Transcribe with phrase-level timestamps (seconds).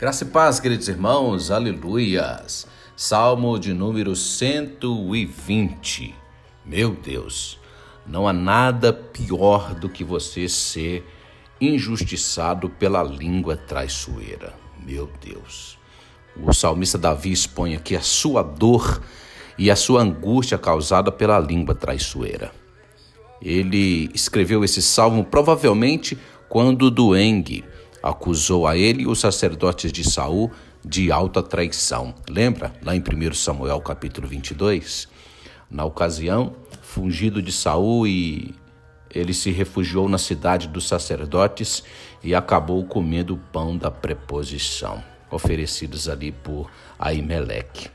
[0.00, 2.66] Graça e paz, queridos irmãos, aleluias.
[2.96, 6.14] Salmo de número 120.
[6.64, 7.60] Meu Deus,
[8.06, 11.06] não há nada pior do que você ser
[11.60, 14.54] injustiçado pela língua traiçoeira.
[14.82, 15.78] Meu Deus.
[16.34, 19.02] O salmista Davi expõe aqui a sua dor
[19.58, 22.52] e a sua angústia causada pela língua traiçoeira.
[23.42, 26.16] Ele escreveu esse salmo provavelmente
[26.48, 27.66] quando Duengue
[28.02, 30.50] acusou a ele e os sacerdotes de Saul
[30.84, 32.14] de alta traição.
[32.28, 35.08] Lembra lá em 1 Samuel capítulo 22?
[35.70, 38.54] Na ocasião, fungido de Saul e
[39.10, 41.82] ele se refugiou na cidade dos sacerdotes
[42.22, 47.90] e acabou comendo o pão da preposição, oferecidos ali por Aimeleque.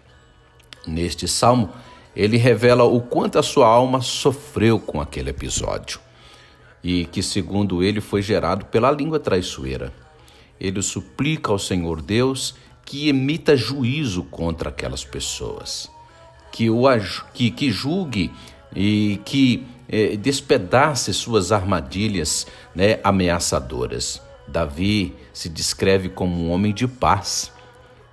[0.86, 1.70] Neste salmo,
[2.16, 6.05] ele revela o quanto a sua alma sofreu com aquele episódio
[6.85, 9.91] e que, segundo ele, foi gerado pela língua traiçoeira.
[10.59, 12.53] Ele suplica ao Senhor Deus
[12.85, 15.89] que emita juízo contra aquelas pessoas,
[16.52, 16.83] que, o,
[17.33, 18.31] que, que julgue
[18.75, 24.22] e que eh, despedace suas armadilhas né, ameaçadoras.
[24.47, 27.52] Davi se descreve como um homem de paz.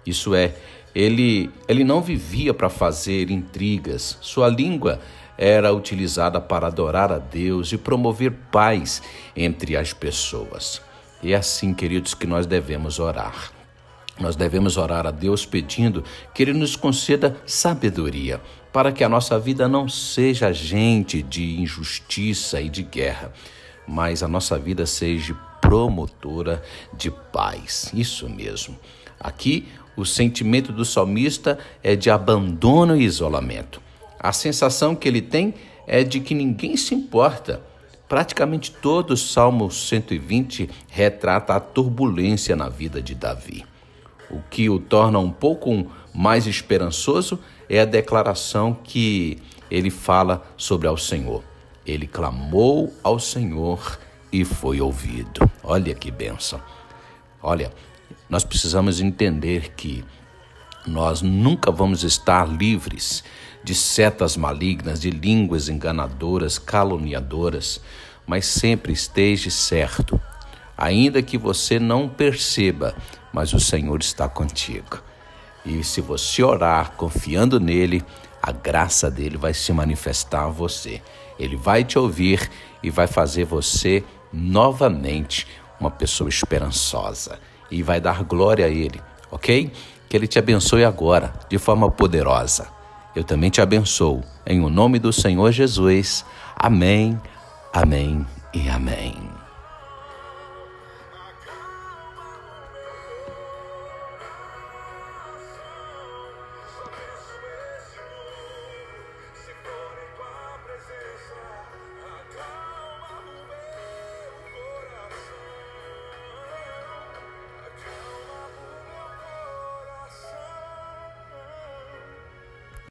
[0.07, 0.55] Isso é,
[0.95, 5.01] ele, ele não vivia para fazer intrigas, sua língua
[5.39, 9.03] era utilizada para adorar a Deus e promover paz
[9.35, 10.83] entre as pessoas.
[11.23, 13.51] E é assim, queridos, que nós devemos orar.
[14.20, 16.05] Nós devemos orar a Deus pedindo
[16.35, 18.41] que Ele nos conceda sabedoria
[18.73, 23.33] para que a nossa vida não seja agente de injustiça e de guerra,
[23.87, 27.91] mas a nossa vida seja promotora de paz.
[27.95, 28.79] Isso mesmo.
[29.23, 33.81] Aqui, o sentimento do salmista é de abandono e isolamento.
[34.19, 35.55] A sensação que ele tem
[35.87, 37.62] é de que ninguém se importa.
[38.09, 43.64] Praticamente todo o Salmo 120 retrata a turbulência na vida de Davi.
[44.29, 49.39] O que o torna um pouco mais esperançoso é a declaração que
[49.70, 51.45] ele fala sobre ao Senhor.
[51.86, 53.98] Ele clamou ao Senhor
[54.33, 55.48] e foi ouvido.
[55.63, 56.61] Olha que benção.
[57.42, 57.73] Olha,
[58.33, 60.03] nós precisamos entender que
[60.87, 63.23] nós nunca vamos estar livres
[63.63, 67.79] de setas malignas, de línguas enganadoras, caluniadoras,
[68.27, 70.19] mas sempre esteja certo,
[70.79, 72.97] ainda que você não perceba,
[73.35, 75.03] mas o Senhor está contigo.
[75.63, 78.03] E se você orar confiando nele,
[78.42, 81.03] a graça dele vai se manifestar a você.
[81.39, 82.51] Ele vai te ouvir
[82.83, 85.47] e vai fazer você novamente
[85.79, 87.39] uma pessoa esperançosa
[87.73, 89.01] e vai dar glória a ele,
[89.31, 89.73] ok?
[90.09, 92.69] Que ele te abençoe agora, de forma poderosa.
[93.17, 94.23] Eu também te abençoo.
[94.47, 96.25] Em o nome do Senhor Jesus.
[96.55, 97.19] Amém,
[97.73, 99.32] amém e amém.